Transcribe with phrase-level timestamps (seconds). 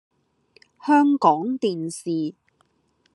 [0.83, 2.33] 香港電視